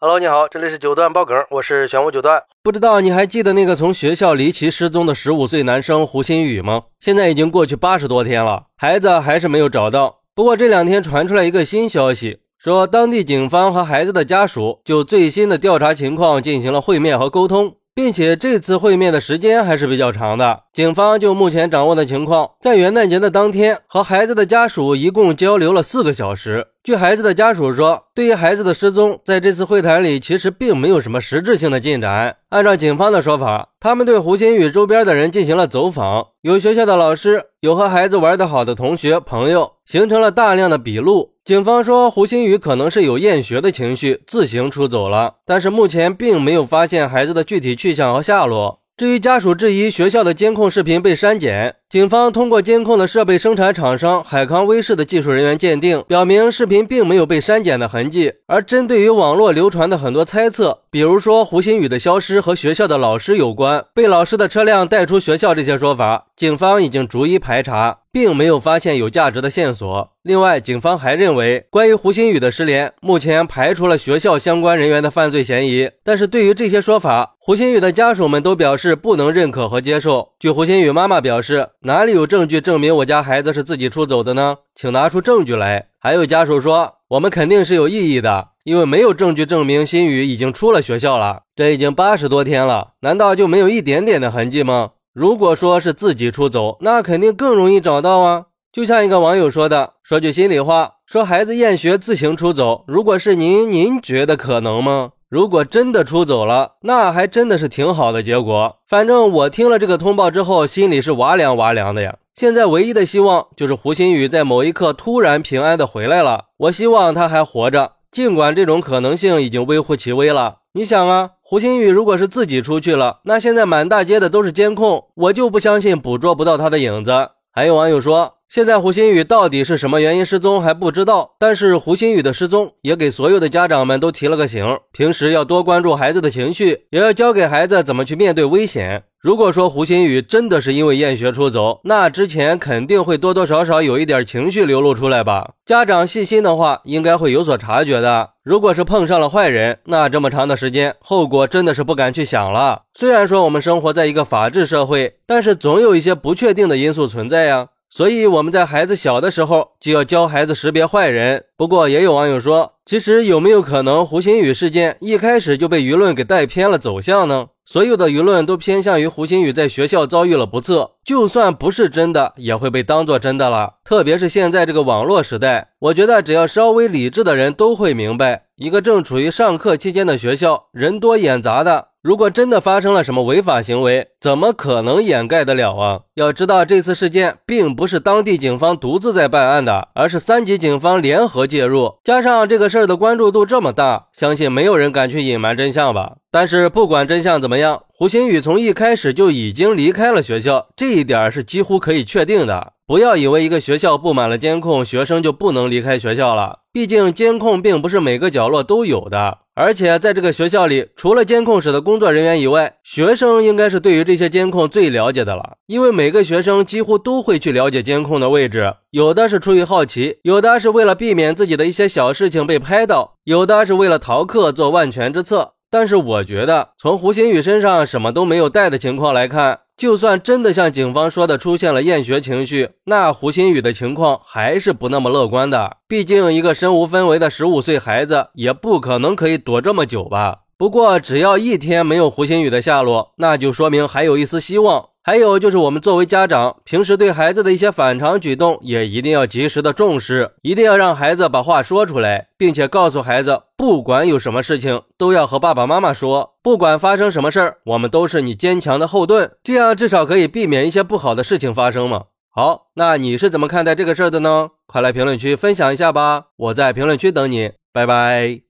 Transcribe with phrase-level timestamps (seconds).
[0.00, 2.40] Hello，你好，这里是九段爆梗，我是玄武九段。
[2.62, 6.84] 不知道你还记得那个从学校离奇失踪的十五岁男生胡鑫宇吗？
[7.00, 10.20] 现在已经过去八十多天了，孩子还是没有找到。
[10.36, 17.74] 不过这两天传出来一个新消息，说当地警方和孩子的家属就最新的调查情况进行了会面和沟通。
[17.92, 20.60] 并且这次会面的时间还是比较长的。
[20.78, 26.68] 警方就目前掌握的情况，在元旦节的当天，和孩子的家属一共交流了四个小时。
[26.84, 32.36] 据孩子的家属说，对于孩子的失踪，在这次会谈里其实并没有什么实质性的进展。
[32.50, 41.32] 按照警方的说法，他们对胡鑫宇周边的人进行了走访，有学校的老师，有和孩子玩得好的同学朋友，形成了大量的笔录。
[41.44, 48.78] 警方说，胡鑫宇可能是有厌学的情绪，自行出走了，但是目前并没有发现孩子的具体去向和下落。
[48.98, 58.32] 至于家属质疑学校的监控视频被删减，警方通过监控的设备生产厂商海康威视的技术人员鉴定，表明视频并没有被删减的痕迹。
[58.48, 67.98] 而针对于网络流传的很多猜测，比如说胡鑫宇的消失和学校的老师有关，被老师的车辆带出学校这些说法，警方已经逐一排查。
[68.18, 70.10] 并没有发现有价值的线索。
[70.24, 75.88] 另外，警方还认为，关于胡鑫宇的失联，目前排除了学校相关人员的犯罪嫌疑。
[76.02, 80.30] 但是，对于这些说法，胡鑫宇的家属们都表示不能认可和接受。
[80.40, 84.56] 据胡鑫宇妈妈表示，哪里有证据证明我家孩子是自己出走的呢？
[84.74, 85.86] 请拿出证据来。
[86.00, 91.42] 还有家属说，我们肯定是有异议的，因为没有证据证明鑫宇已经出了学校了。
[91.54, 94.90] 这已经八十多天了，难道就没有一点点的痕迹吗？
[95.18, 98.44] 如果说是自己出走，那肯定更容易找到啊！
[98.72, 105.10] 就像一个网友说的：“说句心里话，说孩子厌学自行出走，如果是您，您觉得可能吗？
[105.28, 108.76] 如果真的出走了，那还真的是挺好的结果。
[108.88, 112.14] 反正我听了这个通报之后，心里是哇凉哇凉的呀。
[112.36, 116.44] 现在唯一的希望就是胡鑫宇在某一刻突然平安的回来了。
[116.58, 120.58] 我希望他还活着，尽管这种可能性已经微乎其微了。
[120.72, 127.30] 你想啊。”胡鑫宇如果是自己出去了，那现在满大街的都是监控，我就不相信捕捉不到他的影子。
[127.50, 139.02] 还有网友说，现在胡鑫宇到底是什么原因失踪还不知道，但是胡鑫宇的失踪也给所有的家长们都提了个醒，平时要多关注孩子的情绪，也要教给孩子怎么去面对危险。
[139.20, 145.50] 如果说胡鑫宇真的是因为厌学出走，那之前肯定会多多少少有一点情绪流露出来吧？
[145.66, 148.30] 家长细心的话，应该会有所察觉的。
[148.42, 152.84] 如果是碰上了坏人，那这么长的时间，后果真的是不敢去想了。
[152.94, 157.66] 虽然说我们生活在一个法治社会，但是总有一些不确定的因素存在呀。
[157.90, 161.44] 所以我们在孩子小的时候就要教孩子识别坏人。
[161.56, 167.46] 不过也有网友说，其实有没有可能胡鑫宇事件一开始就被舆论给带偏了走向呢？
[167.64, 173.74] 所有的舆论都偏向于胡鑫宇在学校遭遇了不测，就算不是真的，也会被当做真的了。
[173.84, 186.00] 特别是现在这个网络时代，我觉得只要稍微理智的人都会明白，一个正处于上课期间的学校，人多眼杂的，如果真的发生了什么违法行为，怎么可能掩盖得了啊？
[186.14, 196.18] 要知道，这次事件并不是当地警方独自在办案的，而是三级警方联合介入，加上这个事儿的关注度这么大，相信没有人敢去隐瞒真相吧。
[196.30, 202.74] 但是不管真相怎么样，胡鑫宇从一开始就已经离开了学校，这一点是几乎可以确定的。
[202.86, 206.60] 不要以为一个学校布满了监控，学生就不能离开学校了。
[206.72, 215.56] 毕竟监控并不是每个角落都有的，而且在这个学校里，除了监控室的工作人员以外，学生应该是对于这些监控最了解的了。
[215.66, 225.54] 因为每个学生几乎都会去了解监控的位置，有的是出于好奇，有的是为了避免自己的一些小事情被拍到，有的是为了逃课做万全之策。
[225.70, 235.76] 但是我觉得，从胡鑫宇身上什么都没有带的情况来看，就算真的像警方说的出现了厌学情绪，那胡鑫宇的情况还是不那么乐观的。
[235.86, 240.38] 毕竟一个身无分文的十五岁孩子，也不可能可以躲这么久吧。
[240.56, 244.86] 不过，只要一天没有胡鑫宇的下落，那就说明还有一丝希望。
[245.08, 262.02] 还有就是，我们作为家长，平时对孩子的一些反常举动，也一定要及时的重视，一定要让孩子把话说出来，并且告诉孩子，不管有什么事情，都要和爸爸妈妈说，不管发生什么事儿，我们都是你坚强的后盾，这样至少可以避免一些不好的事情发生嘛。
[262.28, 264.50] 好，那你是怎么看待这个事儿的呢？
[264.66, 268.47] 快来评论区分享一下吧，我在评论区等你，拜拜。